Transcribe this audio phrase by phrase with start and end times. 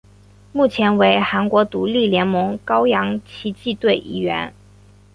[0.51, 4.51] 目前为韩国独立联盟高阳奇迹队一员。